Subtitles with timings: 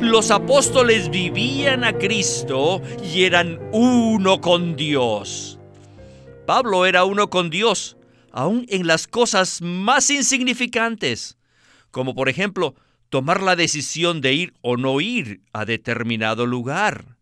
[0.00, 5.58] Los apóstoles vivían a Cristo y eran uno con Dios.
[6.46, 7.96] Pablo era uno con Dios,
[8.30, 11.38] aún en las cosas más insignificantes,
[11.90, 12.74] como por ejemplo
[13.08, 17.16] tomar la decisión de ir o no ir a determinado lugar.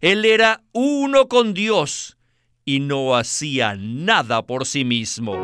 [0.00, 2.16] Él era uno con Dios
[2.64, 5.34] y no hacía nada por sí mismo.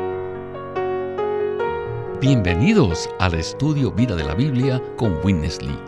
[2.21, 5.88] Bienvenidos al estudio Vida de la Biblia con Winnesley.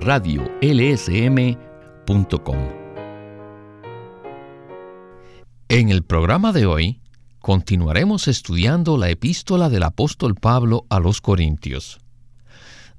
[0.00, 0.48] radiolsm.com.
[5.68, 7.00] En el programa de hoy
[7.40, 11.98] continuaremos estudiando la epístola del apóstol Pablo a los Corintios.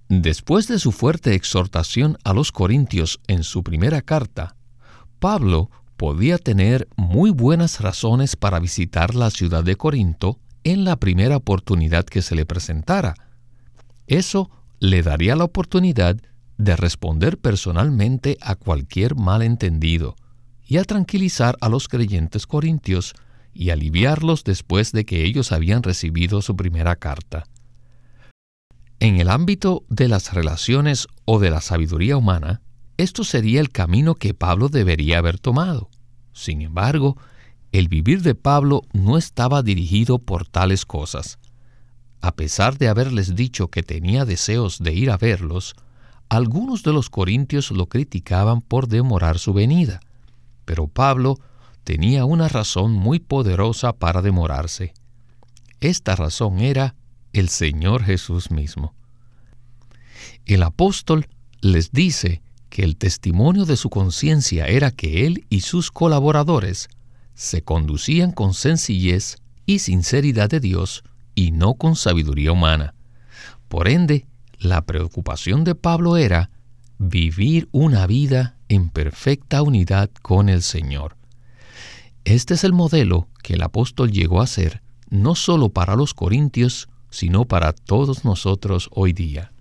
[0.07, 4.55] Después de su fuerte exhortación a los Corintios en su primera carta,
[5.19, 11.37] Pablo podía tener muy buenas razones para visitar la ciudad de Corinto en la primera
[11.37, 13.15] oportunidad que se le presentara.
[14.07, 16.17] Eso le daría la oportunidad
[16.59, 20.15] de responder personalmente a cualquier malentendido
[20.67, 23.15] y a tranquilizar a los creyentes corintios
[23.53, 27.45] y aliviarlos después de que ellos habían recibido su primera carta.
[28.99, 32.61] En el ámbito de las relaciones o de la sabiduría humana,
[32.97, 35.89] esto sería el camino que Pablo debería haber tomado.
[36.33, 37.15] Sin embargo,
[37.71, 41.39] el vivir de Pablo no estaba dirigido por tales cosas.
[42.19, 45.75] A pesar de haberles dicho que tenía deseos de ir a verlos,
[46.29, 49.99] algunos de los corintios lo criticaban por demorar su venida.
[50.65, 51.39] Pero Pablo
[51.83, 54.93] tenía una razón muy poderosa para demorarse.
[55.81, 56.95] Esta razón era
[57.33, 58.93] el Señor Jesús mismo.
[60.45, 61.27] El apóstol
[61.61, 66.89] les dice que el testimonio de su conciencia era que él y sus colaboradores
[67.33, 71.03] se conducían con sencillez y sinceridad de Dios
[71.33, 72.93] y no con sabiduría humana.
[73.67, 74.27] Por ende,
[74.59, 76.51] la preocupación de Pablo era
[76.97, 81.15] vivir una vida en perfecta unidad con el Señor.
[82.25, 86.89] Este es el modelo que el apóstol llegó a ser no solo para los corintios,
[87.09, 89.51] sino para todos nosotros hoy día.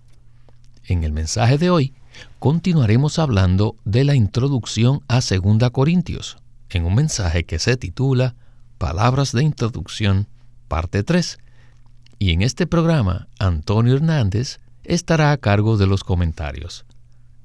[0.83, 1.93] En el mensaje de hoy
[2.39, 6.37] continuaremos hablando de la introducción a 2 Corintios,
[6.69, 8.35] en un mensaje que se titula
[8.77, 10.27] Palabras de Introducción,
[10.67, 11.39] parte 3.
[12.19, 16.85] Y en este programa, Antonio Hernández estará a cargo de los comentarios.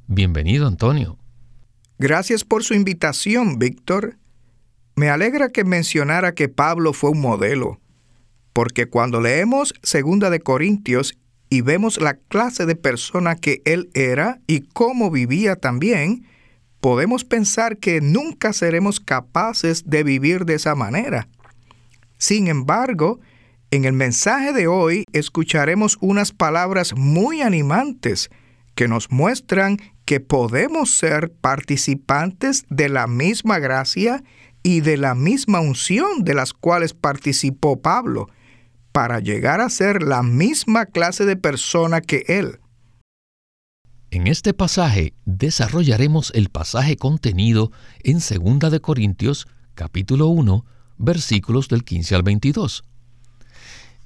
[0.07, 1.19] Bienvenido, Antonio.
[1.99, 4.17] Gracias por su invitación, Víctor.
[4.97, 7.81] Me alegra que mencionara que Pablo fue un modelo,
[8.53, 11.19] porque cuando leemos Segunda de Corintios
[11.49, 16.27] y vemos la clase de persona que él era y cómo vivía también,
[16.81, 21.29] podemos pensar que nunca seremos capaces de vivir de esa manera.
[22.19, 23.21] Sin embargo,
[23.75, 28.31] en el mensaje de hoy escucharemos unas palabras muy animantes
[28.77, 34.23] que nos muestran que podemos ser participantes de la misma gracia
[34.63, 38.29] y de la misma unción de las cuales participó Pablo,
[38.93, 42.61] para llegar a ser la misma clase de persona que él.
[44.11, 47.73] En este pasaje desarrollaremos el pasaje contenido
[48.05, 50.65] en 2 de Corintios capítulo 1,
[50.97, 52.85] versículos del 15 al 22.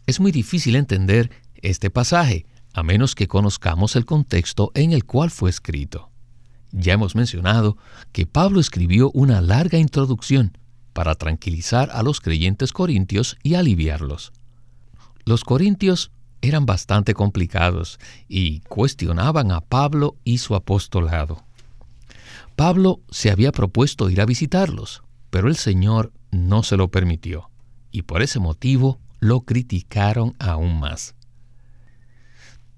[0.09, 5.31] Es muy difícil entender este pasaje a menos que conozcamos el contexto en el cual
[5.31, 6.09] fue escrito.
[6.73, 7.77] Ya hemos mencionado
[8.13, 10.57] que Pablo escribió una larga introducción
[10.95, 14.33] para tranquilizar a los creyentes corintios y aliviarlos.
[15.27, 16.11] Los corintios
[16.41, 21.45] eran bastante complicados y cuestionaban a Pablo y su apostolado.
[22.57, 27.51] Pablo se había propuesto ir a visitarlos, pero el Señor no se lo permitió,
[27.91, 31.15] y por ese motivo lo criticaron aún más.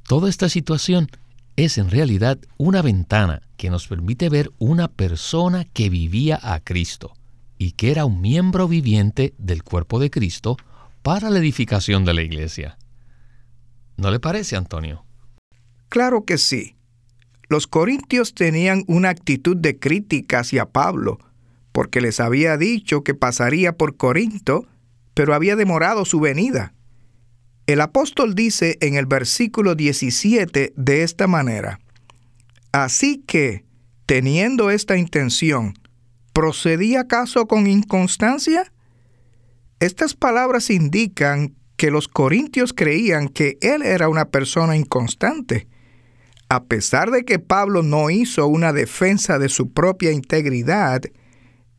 [0.07, 1.09] Toda esta situación
[1.57, 7.13] es en realidad una ventana que nos permite ver una persona que vivía a Cristo
[7.59, 10.57] y que era un miembro viviente del cuerpo de Cristo
[11.03, 12.79] para la edificación de la iglesia.
[13.97, 15.05] ¿No le parece, Antonio?
[15.91, 16.77] Claro que sí.
[17.49, 21.19] Los corintios tenían una actitud de crítica hacia Pablo,
[21.73, 24.67] porque les había dicho que pasaría por Corinto,
[25.15, 26.75] pero había demorado su venida.
[27.67, 31.79] El apóstol dice en el versículo 17 de esta manera,
[32.73, 33.65] Así que,
[34.07, 35.75] teniendo esta intención,
[36.33, 38.73] ¿procedía acaso con inconstancia?
[39.81, 45.67] Estas palabras indican que los corintios creían que él era una persona inconstante.
[46.49, 51.03] A pesar de que Pablo no hizo una defensa de su propia integridad,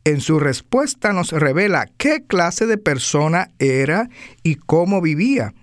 [0.04, 4.08] en su respuesta nos revela qué clase de persona era
[4.42, 5.54] y cómo vivía.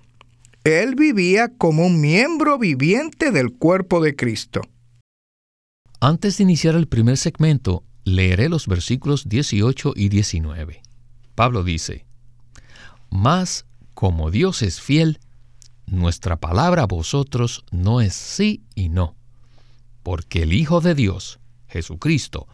[0.63, 4.61] Él vivía como un miembro viviente del cuerpo de Cristo.
[5.99, 10.81] Antes de iniciar el primer segmento, leeré los versículos 18 y 19.
[11.35, 12.05] Pablo dice,
[13.09, 15.19] Mas como Dios es fiel,
[15.85, 19.15] nuestra palabra a vosotros no es sí y no,
[20.03, 22.47] porque el Hijo de Dios, Jesucristo,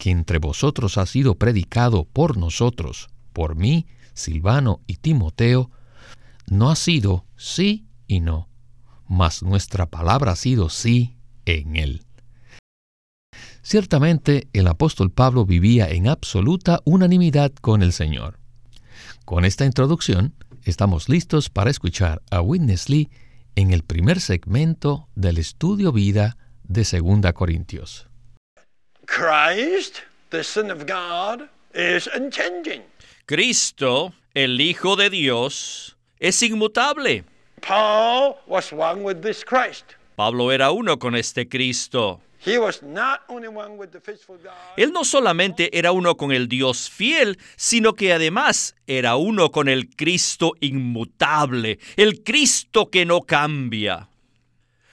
[0.00, 5.70] que entre vosotros ha sido predicado por nosotros, por mí, Silvano y Timoteo,
[6.48, 8.48] no ha sido sí y no,
[9.06, 12.02] mas nuestra palabra ha sido sí en él.
[13.60, 18.40] Ciertamente el apóstol Pablo vivía en absoluta unanimidad con el Señor.
[19.26, 20.32] Con esta introducción,
[20.64, 23.10] estamos listos para escuchar a Witness Lee
[23.54, 28.09] en el primer segmento del estudio vida de 2 Corintios.
[33.26, 37.24] Cristo, el Hijo de Dios, es inmutable.
[40.14, 42.20] Pablo era uno con este Cristo.
[44.76, 49.68] Él no solamente era uno con el Dios fiel, sino que además era uno con
[49.68, 54.08] el Cristo inmutable, el Cristo que no cambia.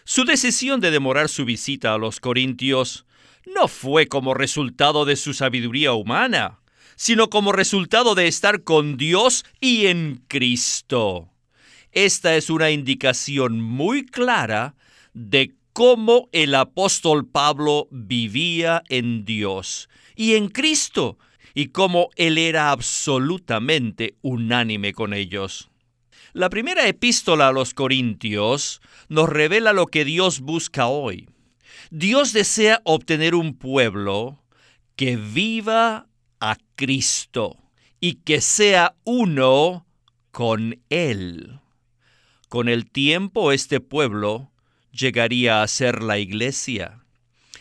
[0.06, 3.07] Su decisión de demorar su visita a los Corintios
[3.54, 6.60] no fue como resultado de su sabiduría humana,
[6.96, 11.30] sino como resultado de estar con Dios y en Cristo.
[11.92, 14.76] Esta es una indicación muy clara
[15.14, 21.18] de cómo el apóstol Pablo vivía en Dios y en Cristo,
[21.54, 25.70] y cómo él era absolutamente unánime con ellos.
[26.34, 31.28] La primera epístola a los Corintios nos revela lo que Dios busca hoy.
[31.90, 34.44] Dios desea obtener un pueblo
[34.96, 36.08] que viva
[36.40, 37.58] a Cristo
[38.00, 39.86] y que sea uno
[40.32, 41.60] con Él.
[42.50, 44.52] Con el tiempo este pueblo
[44.92, 47.04] llegaría a ser la iglesia.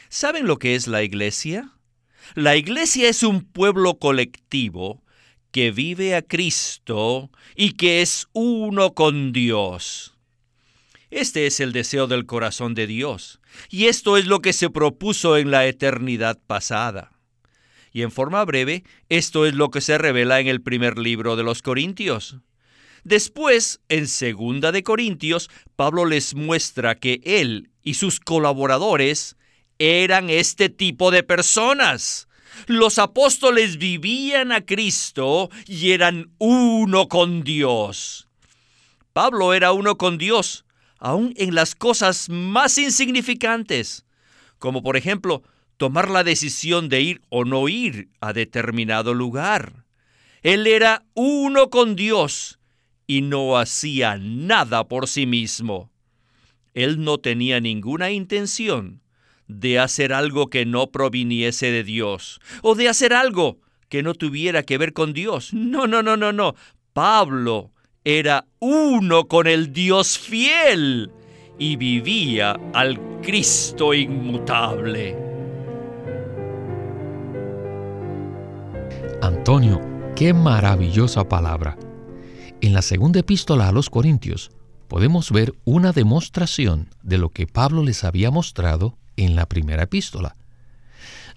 [0.08, 1.72] ¿Saben lo que es la iglesia?
[2.34, 5.04] La iglesia es un pueblo colectivo
[5.52, 10.15] que vive a Cristo y que es uno con Dios.
[11.10, 15.36] Este es el deseo del corazón de Dios, y esto es lo que se propuso
[15.36, 17.12] en la eternidad pasada.
[17.92, 21.44] Y en forma breve, esto es lo que se revela en el primer libro de
[21.44, 22.36] los Corintios.
[23.04, 29.36] Después, en Segunda de Corintios, Pablo les muestra que él y sus colaboradores
[29.78, 32.26] eran este tipo de personas.
[32.66, 38.28] Los apóstoles vivían a Cristo y eran uno con Dios.
[39.12, 40.65] Pablo era uno con Dios,
[40.98, 44.04] aún en las cosas más insignificantes,
[44.58, 45.42] como por ejemplo
[45.76, 49.84] tomar la decisión de ir o no ir a determinado lugar.
[50.42, 52.58] Él era uno con Dios
[53.06, 55.90] y no hacía nada por sí mismo.
[56.74, 59.02] Él no tenía ninguna intención
[59.48, 64.62] de hacer algo que no proviniese de Dios o de hacer algo que no tuviera
[64.62, 65.52] que ver con Dios.
[65.54, 66.54] No, no, no, no, no.
[66.92, 67.72] Pablo
[68.08, 71.10] era uno con el Dios fiel
[71.58, 75.18] y vivía al Cristo inmutable.
[79.20, 79.80] Antonio,
[80.14, 81.76] qué maravillosa palabra.
[82.60, 84.52] En la segunda epístola a los Corintios
[84.86, 90.36] podemos ver una demostración de lo que Pablo les había mostrado en la primera epístola.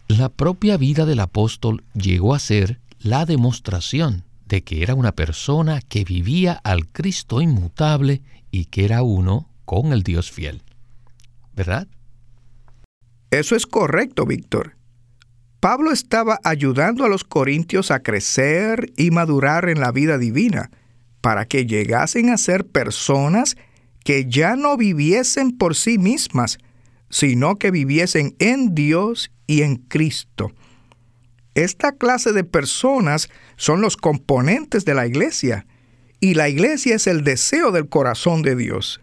[0.07, 5.79] La propia vida del apóstol llegó a ser la demostración de que era una persona
[5.79, 10.63] que vivía al Cristo inmutable y que era uno con el Dios fiel.
[11.55, 11.87] ¿Verdad?
[13.29, 14.75] Eso es correcto, Víctor.
[15.59, 20.71] Pablo estaba ayudando a los corintios a crecer y madurar en la vida divina
[21.21, 23.55] para que llegasen a ser personas
[24.03, 26.57] que ya no viviesen por sí mismas,
[27.09, 30.51] sino que viviesen en Dios y en Cristo.
[31.55, 35.65] Esta clase de personas son los componentes de la iglesia,
[36.19, 39.01] y la iglesia es el deseo del corazón de Dios.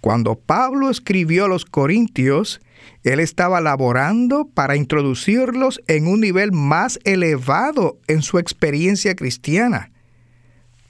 [0.00, 2.60] Cuando Pablo escribió a los Corintios,
[3.02, 9.90] él estaba laborando para introducirlos en un nivel más elevado en su experiencia cristiana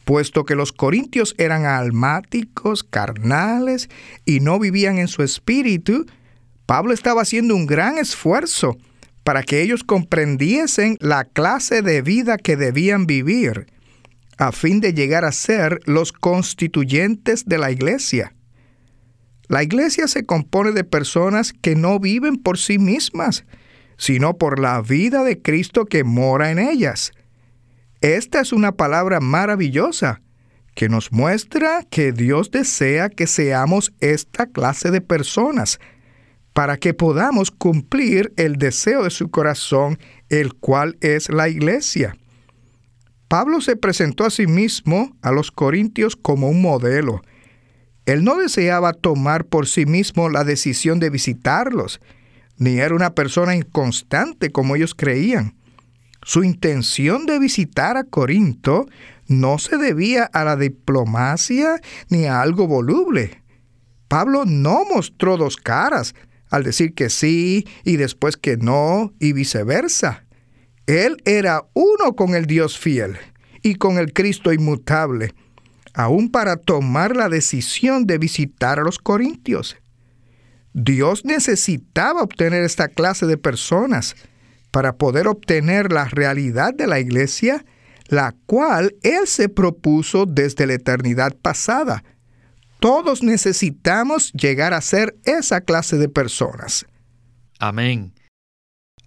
[0.07, 3.91] puesto que los corintios eran almáticos, carnales
[4.25, 6.07] y no vivían en su espíritu,
[6.65, 8.79] Pablo estaba haciendo un gran esfuerzo
[9.27, 13.67] para que ellos comprendiesen la clase de vida que debían vivir,
[14.39, 18.37] a fin de llegar a ser los constituyentes de la iglesia.
[19.49, 23.47] La iglesia se compone de personas que no viven por sí mismas,
[23.99, 27.11] sino por la vida de Cristo que mora en ellas.
[28.03, 30.23] Esta es una palabra maravillosa
[30.77, 35.81] que nos muestra que Dios desea que seamos esta clase de personas
[36.57, 39.99] para que podamos cumplir el deseo de su corazón,
[40.31, 42.17] el cual es la iglesia.
[43.29, 47.21] Pablo se presentó a sí mismo a los corintios como un modelo.
[48.07, 52.01] Él no deseaba tomar por sí mismo la decisión de visitarlos,
[52.57, 55.57] ni era una persona inconstante como ellos creían.
[56.23, 58.87] Su intención de visitar a Corinto
[59.27, 63.43] no se debía a la diplomacia ni a algo voluble.
[64.09, 66.15] Pablo no mostró dos caras
[66.51, 70.25] al decir que sí y después que no y viceversa.
[70.87, 73.17] Él era uno con el Dios fiel
[73.63, 75.35] y con el Cristo inmutable,
[75.95, 79.77] aún para tomar la decisión de visitar a los corintios.
[80.73, 84.15] Dios necesitaba obtener esta clase de personas
[84.71, 87.65] para poder obtener la realidad de la iglesia,
[88.09, 92.05] la cual Él se propuso desde la eternidad pasada.
[92.81, 96.87] Todos necesitamos llegar a ser esa clase de personas.
[97.59, 98.13] Amén.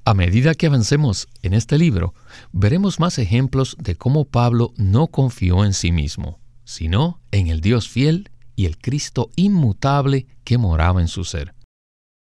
[0.06, 2.16] A medida que avancemos en este libro,
[2.52, 7.90] veremos más ejemplos de cómo Pablo no confió en sí mismo, sino en el Dios
[7.90, 11.54] fiel y el Cristo inmutable que moraba en su ser.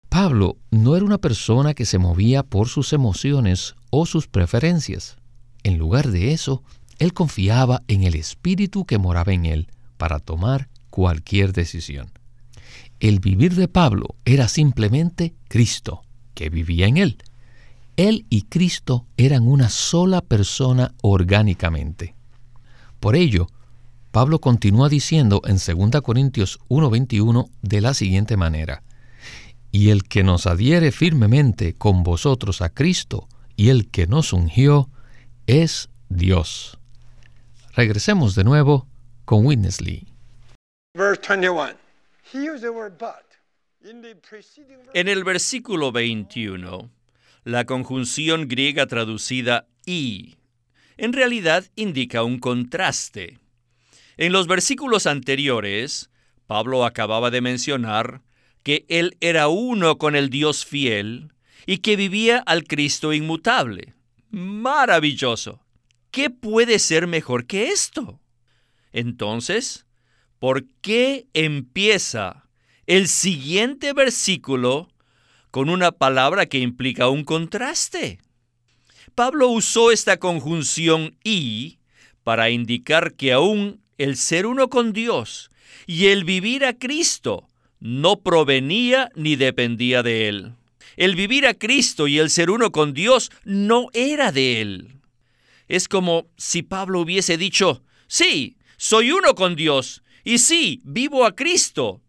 [0.09, 5.17] Pablo no era una persona que se movía por sus emociones o sus preferencias.
[5.64, 6.62] En lugar de eso,
[7.00, 12.12] él confiaba en el Espíritu que moraba en él para tomar cualquier decisión.
[13.00, 17.18] El vivir de Pablo era simplemente Cristo, que vivía en él.
[17.96, 22.14] Él y Cristo eran una sola persona orgánicamente.
[23.00, 23.48] Por ello,
[24.12, 28.84] Pablo continúa diciendo en 2 Corintios 1:21 de la siguiente manera,
[29.72, 34.88] y el que nos adhiere firmemente con vosotros a Cristo y el que nos ungió
[35.48, 36.78] es Dios.
[37.74, 38.86] Regresemos de nuevo
[39.24, 40.13] con Witness Lee.
[44.94, 46.90] En el versículo 21,
[47.42, 50.36] la conjunción griega traducida y
[50.96, 53.40] en realidad indica un contraste.
[54.16, 56.10] En los versículos anteriores,
[56.46, 58.22] Pablo acababa de mencionar
[58.62, 61.32] que Él era uno con el Dios fiel
[61.66, 63.94] y que vivía al Cristo inmutable.
[64.30, 65.60] Maravilloso.
[66.12, 68.20] ¿Qué puede ser mejor que esto?
[68.92, 69.84] Entonces,
[70.44, 72.44] ¿por qué empieza
[72.86, 74.90] el siguiente versículo
[75.50, 78.18] con una palabra que implica un contraste?
[79.14, 81.78] Pablo usó esta conjunción y
[82.24, 85.48] para indicar que aún el ser uno con Dios
[85.86, 87.48] y el vivir a Cristo
[87.80, 90.52] no provenía ni dependía de él.
[90.98, 94.88] El vivir a Cristo y el ser uno con Dios no era de él.
[95.68, 101.37] Es como si Pablo hubiese dicho, sí, soy uno con Dios, y sí, vivo a
[101.37, 102.00] Cristo.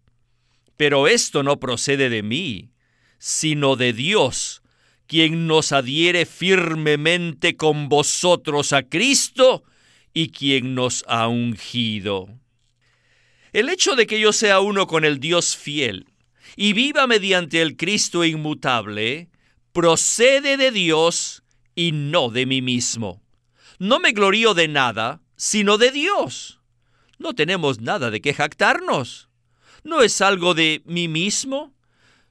[0.77, 2.71] Pero esto no procede de mí,
[3.17, 4.61] sino de Dios,
[5.07, 9.63] quien nos adhiere firmemente con vosotros a Cristo
[10.13, 12.27] y quien nos ha ungido.
[13.53, 16.07] El hecho de que yo sea uno con el Dios fiel
[16.55, 19.29] y viva mediante el Cristo inmutable,
[19.71, 21.43] procede de Dios
[21.75, 23.21] y no de mí mismo.
[23.77, 26.59] No me glorío de nada, sino de Dios.
[27.17, 29.29] No tenemos nada de qué jactarnos.
[29.83, 31.71] ¿No es algo de mí mismo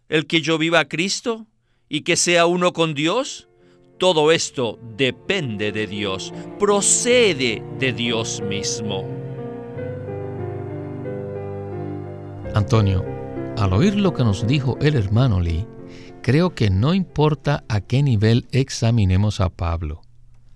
[0.08, 1.46] el que yo viva a Cristo
[1.88, 3.48] y que sea uno con Dios?
[3.98, 9.08] Todo esto depende de Dios, procede de Dios mismo.
[12.54, 13.04] Antonio,
[13.56, 15.66] al oír lo que nos dijo el hermano Lee,
[16.22, 20.02] creo que no importa a qué nivel examinemos a Pablo,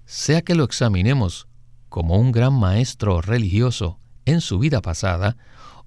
[0.04, 1.46] sea que lo examinemos
[1.88, 5.36] como un gran maestro religioso en su vida pasada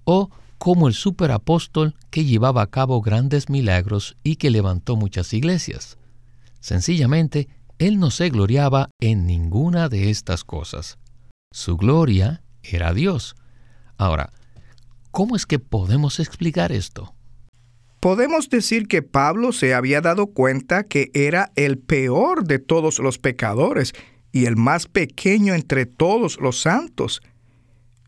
[0.03, 5.97] o como el superapóstol que llevaba a cabo grandes milagros y que levantó muchas iglesias.
[6.59, 7.47] Sencillamente,
[7.79, 10.99] él no se gloriaba en ninguna de estas cosas.
[11.51, 13.35] Su gloria era Dios.
[13.97, 14.31] Ahora,
[15.11, 17.13] ¿Cómo es que podemos explicar esto?
[17.99, 23.17] Podemos decir que Pablo se había dado cuenta que era el peor de todos los
[23.19, 23.93] pecadores
[24.31, 27.21] y el más pequeño entre todos los santos.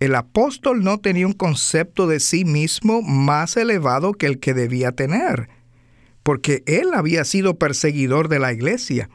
[0.04, 4.92] El apóstol no tenía un concepto de sí mismo más elevado que el que debía
[4.92, 5.48] tener.
[6.24, 9.10] porque él había sido perseguidor de la iglesia.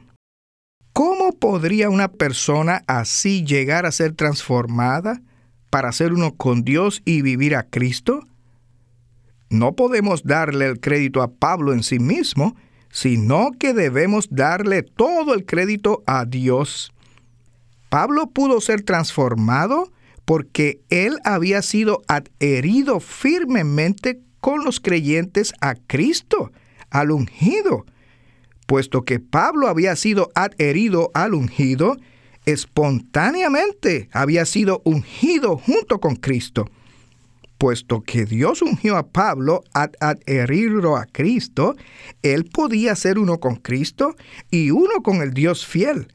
[0.95, 5.21] ¿Cómo podría una persona así llegar a ser transformada
[5.69, 8.21] para ser uno con Dios y vivir a Cristo?
[9.51, 12.57] No podemos darle el crédito a Pablo en sí mismo,
[12.91, 16.93] sino que debemos darle todo el crédito a Dios.
[17.91, 19.91] Pablo pudo ser transformado
[20.29, 26.53] porque él había sido adherido firmemente con los creyentes a Cristo,
[26.91, 27.87] al ungido.
[28.67, 31.97] Puesto que Pablo había sido adherido al ungido,
[32.45, 36.67] espontáneamente había sido ungido junto con Cristo.
[37.57, 41.75] Puesto que Dios ungió a Pablo a adherirlo a Cristo,
[42.21, 44.15] él podía ser uno con Cristo
[44.51, 46.09] y uno con el Dios fiel.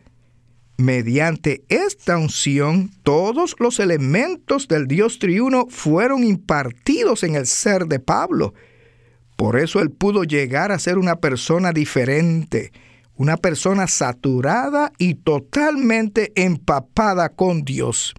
[0.83, 8.01] Mediante esta unción, todos los elementos del Dios triuno fueron impartidos en el ser de
[8.01, 8.53] Pablo.
[9.37, 12.73] Por eso él pudo llegar a ser una persona diferente,
[13.15, 18.13] una persona saturada y totalmente empapada con Dios.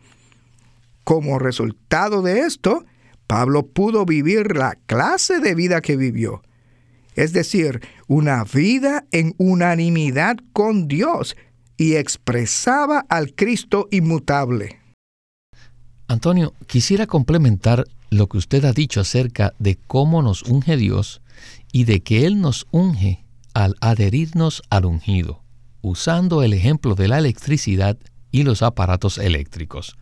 [1.04, 2.86] Como resultado de esto,
[3.26, 6.40] Pablo pudo vivir la clase de vida que vivió,
[7.14, 11.36] es decir, una vida en unanimidad con Dios
[11.76, 14.80] y expresaba al Cristo inmutable.
[16.08, 21.22] Antonio, quisiera complementar lo que usted ha dicho acerca de cómo nos unge Dios
[21.72, 25.42] y de que Él nos unge al adherirnos al ungido,
[25.82, 27.96] usando el ejemplo de la electricidad
[28.30, 29.96] y los aparatos eléctricos.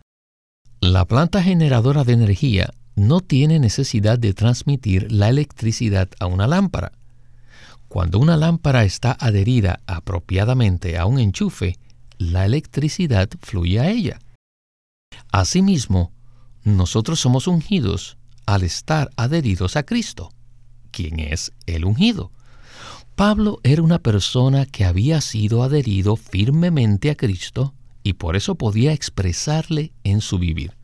[0.81, 6.91] La planta generadora de energía no tiene necesidad de transmitir la electricidad a una lámpara.
[7.93, 11.77] Cuando una lámpara está adherida apropiadamente a un enchufe,
[12.17, 14.17] la electricidad fluye a ella.
[15.31, 16.11] Asimismo,
[16.63, 20.31] nosotros somos ungidos al estar adheridos a Cristo,
[20.89, 22.31] quien es el ungido.
[23.15, 28.91] Pablo era una persona que había sido adherido firmemente a Cristo y por eso podía
[28.91, 30.75] expresarle en su vivir.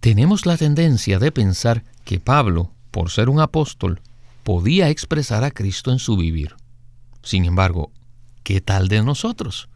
[0.00, 4.00] Tenemos la tendencia de pensar que Pablo, por ser un apóstol,
[4.48, 6.56] podía expresar a Cristo en su vivir.
[7.22, 7.92] Sin embargo,
[8.44, 9.68] ¿qué tal de nosotros?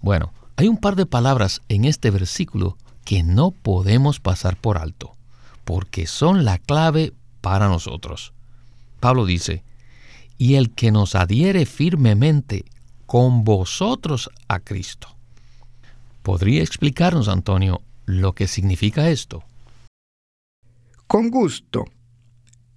[0.00, 5.14] Bueno, hay un par de palabras en este versículo que no podemos pasar por alto,
[5.66, 8.32] porque son la clave para nosotros.
[9.00, 9.62] Pablo dice,
[10.38, 12.64] y el que nos adhiere firmemente
[13.04, 15.08] con vosotros a Cristo.
[16.22, 19.44] ¿Podría explicarnos, Antonio, lo que significa esto?
[21.06, 21.84] Con gusto.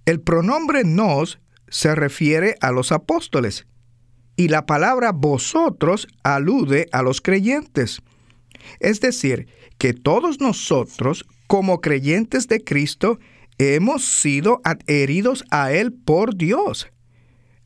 [0.08, 3.66] El pronombre nos se refiere a los apóstoles
[4.36, 8.00] y la palabra vosotros alude a los creyentes.
[8.80, 13.18] Es decir, que todos nosotros, como creyentes de Cristo,
[13.58, 16.88] hemos sido adheridos a Él por Dios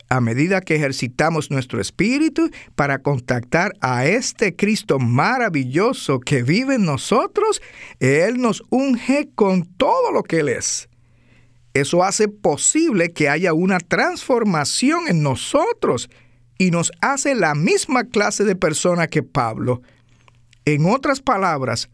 [0.09, 6.85] a medida que ejercitamos nuestro espíritu para contactar a este Cristo maravilloso que vive en
[6.85, 7.63] nosotros,
[8.01, 10.89] Él nos unge con todo lo que Él es.
[11.75, 16.11] Eso hace posible que haya una transformación en nosotros
[16.59, 19.83] y nos hace la misma clase de persona que Pablo.
[20.65, 21.89] En otras palabras,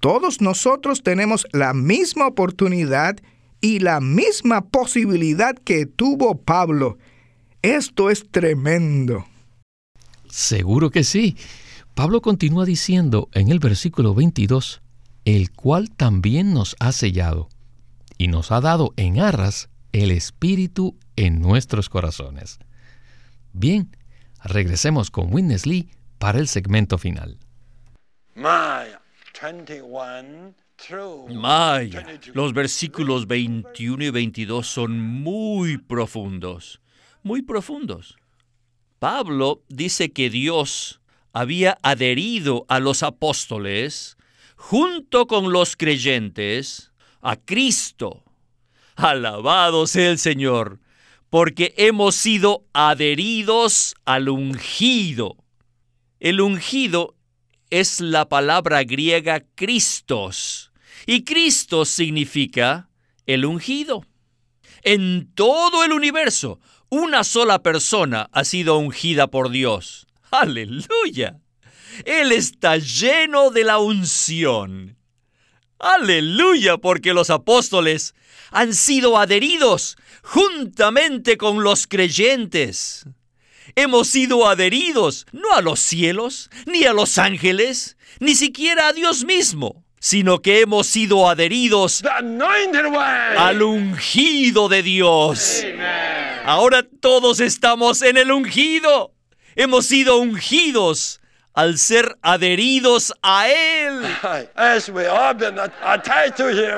[0.00, 3.16] todos nosotros tenemos la misma oportunidad
[3.60, 6.98] y la misma posibilidad que tuvo Pablo
[7.64, 9.24] esto es tremendo.
[10.28, 11.34] Seguro que sí.
[11.94, 14.82] Pablo continúa diciendo en el versículo 22,
[15.24, 17.48] el cual también nos ha sellado
[18.18, 22.58] y nos ha dado en arras el Espíritu en nuestros corazones.
[23.52, 23.96] Bien,
[24.42, 27.38] regresemos con Witness Lee para el segmento final.
[31.34, 36.80] Maya, los versículos 21 y 22 son muy profundos
[37.24, 38.16] muy profundos.
[39.00, 41.00] Pablo dice que Dios
[41.32, 44.16] había adherido a los apóstoles
[44.54, 46.92] junto con los creyentes
[47.24, 48.22] a Cristo.
[48.94, 50.78] Alabado sea el Señor,
[51.30, 55.36] porque hemos sido adheridos al ungido.
[56.20, 57.16] El ungido
[57.70, 60.70] es la palabra griega Cristos,
[61.06, 62.88] y Cristo significa
[63.26, 64.06] el ungido.
[64.82, 66.60] En todo el universo
[66.90, 70.06] una sola persona ha sido ungida por Dios.
[70.30, 71.40] Aleluya.
[72.04, 74.96] Él está lleno de la unción.
[75.84, 78.14] Aleluya, porque los apóstoles
[78.50, 83.04] han sido adheridos juntamente con los creyentes.
[83.76, 89.26] Hemos sido adheridos no a los cielos, ni a los ángeles, ni siquiera a Dios
[89.26, 92.02] mismo, sino que hemos sido adheridos
[93.36, 95.66] al ungido de Dios.
[96.46, 99.12] Ahora todos estamos en el ungido.
[99.54, 101.20] Hemos sido ungidos
[101.54, 104.02] al ser adheridos a Él.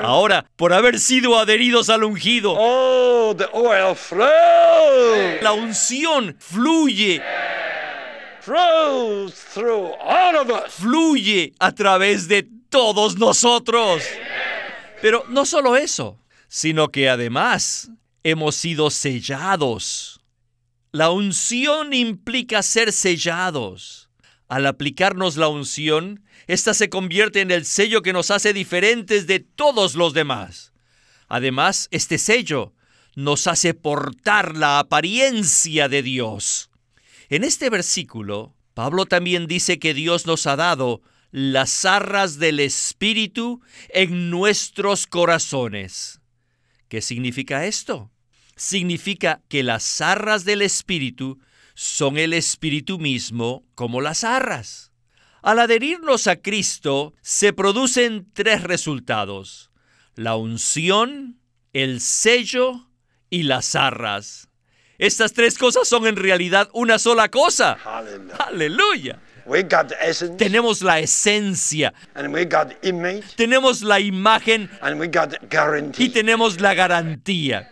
[0.03, 7.21] Ahora, por haber sido adheridos al ungido, Oh, the oil flows, la unción fluye,
[8.41, 10.73] flows through all of us.
[10.73, 14.03] fluye a través de todos nosotros.
[15.01, 17.89] Pero no solo eso, sino que además
[18.23, 20.19] hemos sido sellados.
[20.91, 24.06] La unción implica ser sellados.
[24.47, 29.39] Al aplicarnos la unción, esta se convierte en el sello que nos hace diferentes de
[29.39, 30.71] todos los demás.
[31.27, 32.73] Además, este sello
[33.15, 36.69] nos hace portar la apariencia de Dios.
[37.29, 43.61] En este versículo, Pablo también dice que Dios nos ha dado las arras del Espíritu
[43.89, 46.21] en nuestros corazones.
[46.87, 48.11] ¿Qué significa esto?
[48.55, 51.39] Significa que las arras del Espíritu
[51.77, 54.91] son el Espíritu mismo como las arras.
[55.43, 59.69] Al adherirnos a Cristo se producen tres resultados.
[60.15, 61.39] La unción,
[61.73, 62.87] el sello
[63.29, 64.49] y las arras.
[64.97, 67.77] Estas tres cosas son en realidad una sola cosa.
[68.47, 69.19] Aleluya.
[70.37, 76.03] Tenemos la esencia, and we got the image, tenemos la imagen and we got the
[76.03, 77.69] y tenemos la garantía.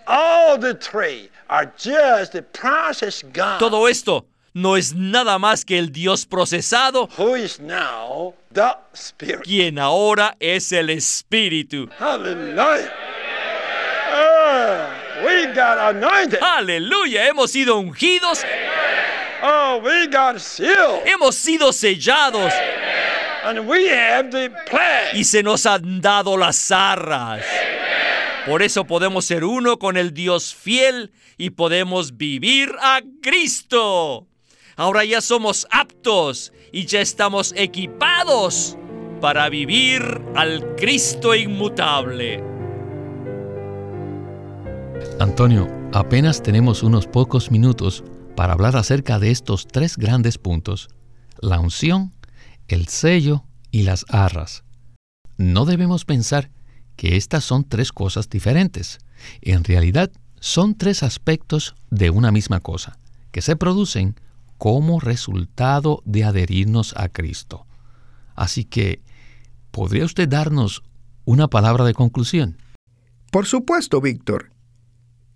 [3.59, 9.43] Todo esto no es nada más que el Dios procesado, who is now the Spirit.
[9.43, 11.89] quien ahora es el Espíritu.
[11.99, 12.91] Hallelujah.
[15.23, 16.39] We got anointed.
[16.41, 18.43] Aleluya, hemos sido ungidos,
[19.43, 21.03] Oh, we got sealed.
[21.05, 22.51] hemos sido sellados
[23.43, 25.15] And we have the plan.
[25.15, 27.43] y se nos han dado las arras.
[28.45, 34.27] Por eso podemos ser uno con el Dios fiel y podemos vivir a Cristo.
[34.75, 38.77] Ahora ya somos aptos y ya estamos equipados
[39.19, 42.43] para vivir al Cristo inmutable.
[45.19, 48.03] Antonio, apenas tenemos unos pocos minutos
[48.35, 50.89] para hablar acerca de estos tres grandes puntos,
[51.39, 52.13] la unción,
[52.67, 54.63] el sello y las arras.
[55.37, 56.51] No debemos pensar
[56.95, 58.99] que estas son tres cosas diferentes.
[59.41, 62.97] En realidad, son tres aspectos de una misma cosa,
[63.31, 64.15] que se producen
[64.57, 67.65] como resultado de adherirnos a Cristo.
[68.35, 69.01] Así que,
[69.71, 70.83] ¿podría usted darnos
[71.25, 72.57] una palabra de conclusión?
[73.31, 74.51] Por supuesto, Víctor.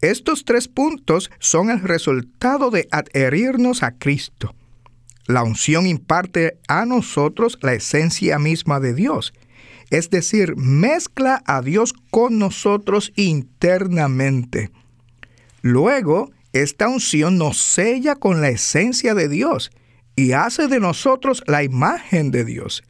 [0.01, 4.55] Estos tres puntos son el resultado de adherirnos a Cristo.
[5.25, 9.33] La unción imparte a nosotros la esencia misma de Dios,
[9.89, 14.71] es decir, mezcla a Dios con nosotros internamente.
[15.61, 19.71] Luego, esta unción nos sella con la esencia de Dios
[20.15, 22.83] y hace de nosotros la imagen de Dios.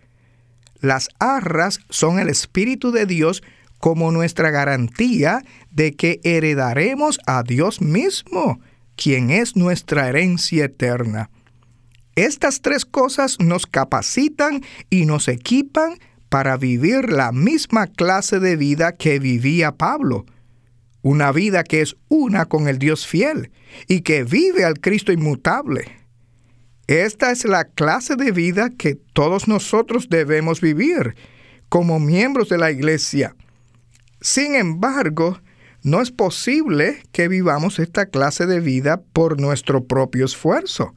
[0.81, 3.43] Las arras son el Espíritu de Dios
[3.79, 8.59] como nuestra garantía de que heredaremos a Dios mismo,
[8.95, 11.29] quien es nuestra herencia eterna.
[12.15, 15.97] Estas tres cosas nos capacitan y nos equipan
[16.29, 20.25] para vivir la misma clase de vida que vivía Pablo.
[21.01, 23.51] Una vida que es una con el Dios fiel
[23.87, 25.99] y que vive al Cristo inmutable.
[26.87, 31.15] Esta es la clase de vida que todos nosotros debemos vivir
[31.69, 33.35] como miembros de la iglesia.
[34.21, 35.39] Sin embargo,
[35.83, 40.93] no es posible que vivamos esta clase de vida por nuestro propio esfuerzo,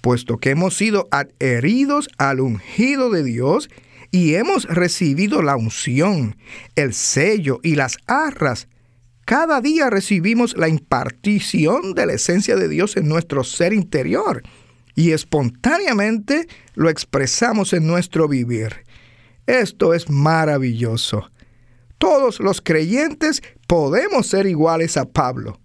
[0.00, 3.68] puesto que hemos sido adheridos al ungido de Dios
[4.10, 6.36] y hemos recibido la unción,
[6.76, 8.68] el sello y las arras.
[9.24, 14.42] Cada día recibimos la impartición de la esencia de Dios en nuestro ser interior
[14.94, 18.84] y espontáneamente lo expresamos en nuestro vivir.
[19.46, 21.30] Esto es maravilloso
[22.00, 25.60] todos los creyentes podemos ser iguales a Pablo.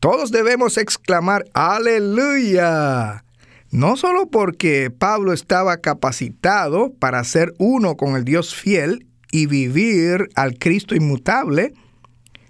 [0.00, 3.24] Todos debemos exclamar aleluya.
[3.70, 10.28] No solo porque Pablo estaba capacitado para ser uno con el Dios fiel y vivir
[10.34, 11.74] al Cristo inmutable,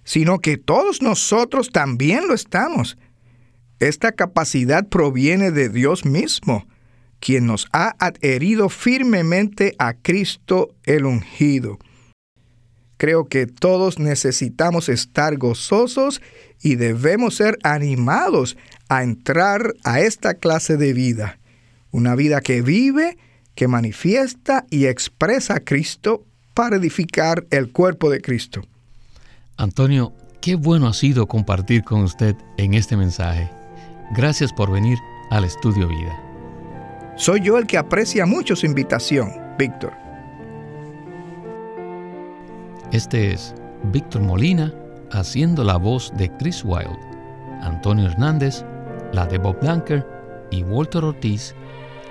[0.05, 2.97] sino que todos nosotros también lo estamos.
[3.81, 6.67] Esta capacidad proviene de Dios mismo,
[7.21, 11.79] quien nos ha adherido firmemente a Cristo el ungido.
[12.99, 16.21] Creo que todos necesitamos estar gozosos
[16.61, 18.59] y debemos ser animados
[18.89, 21.39] a entrar a esta clase de vida.
[21.91, 23.17] Una vida que vive,
[23.55, 28.63] que manifiesta y expresa a Cristo para edificar el cuerpo de Cristo.
[29.57, 33.51] Antonio, Qué bueno ha sido compartir con usted en este mensaje.
[34.13, 34.99] Gracias por venir
[35.31, 36.19] al Estudio Vida.
[37.17, 40.08] Soy yo el que aprecia mucho su invitación, Víctor.
[42.93, 43.55] Este es
[43.93, 44.73] Víctor Molina
[45.13, 46.99] haciendo la voz de Chris Wilde,
[47.61, 48.65] Antonio Hernández,
[49.13, 50.07] la de Bob Blanker
[50.51, 51.55] y Walter Ortiz,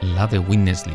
[0.02, 0.86] la de Witness.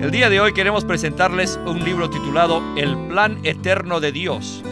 [0.00, 4.62] El día de hoy queremos presentarles un libro titulado El Plan Eterno de Dios,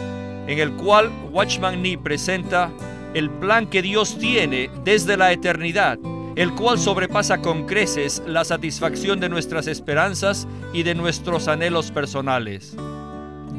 [0.47, 2.71] en el cual Watchman Nee presenta
[3.13, 5.99] el plan que Dios tiene desde la eternidad,
[6.35, 12.75] el cual sobrepasa con creces la satisfacción de nuestras esperanzas y de nuestros anhelos personales.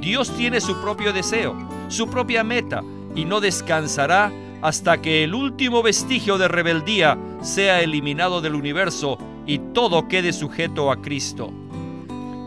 [0.00, 1.54] Dios tiene su propio deseo,
[1.88, 2.82] su propia meta,
[3.14, 4.32] y no descansará
[4.62, 10.90] hasta que el último vestigio de rebeldía sea eliminado del universo y todo quede sujeto
[10.90, 11.50] a Cristo.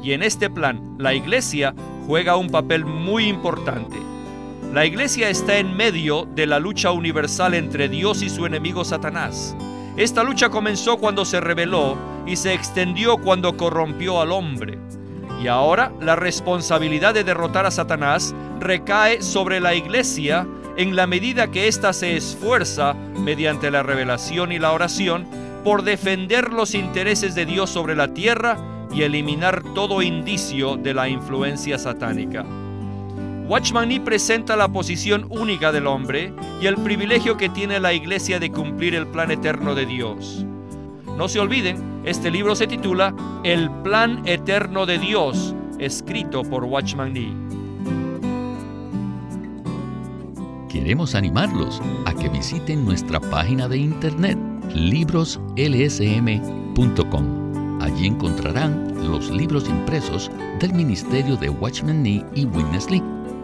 [0.03, 1.73] Y en este plan, la iglesia
[2.07, 3.97] juega un papel muy importante.
[4.73, 9.55] La iglesia está en medio de la lucha universal entre Dios y su enemigo Satanás.
[9.97, 14.79] Esta lucha comenzó cuando se rebeló y se extendió cuando corrompió al hombre.
[15.43, 21.51] Y ahora la responsabilidad de derrotar a Satanás recae sobre la iglesia en la medida
[21.51, 25.27] que ésta se esfuerza, mediante la revelación y la oración,
[25.63, 28.57] por defender los intereses de Dios sobre la tierra
[28.91, 32.43] y eliminar todo indicio de la influencia satánica.
[33.47, 38.39] Watchman Nee presenta la posición única del hombre y el privilegio que tiene la iglesia
[38.39, 40.45] de cumplir el plan eterno de Dios.
[41.17, 47.13] No se olviden, este libro se titula El plan eterno de Dios, escrito por Watchman
[47.13, 47.33] Nee.
[50.69, 54.37] Queremos animarlos a que visiten nuestra página de internet
[54.73, 57.43] libroslsm.com
[57.83, 63.03] Allí encontrarán los libros impresos del Ministerio de Watchman Nee y Witness Lee,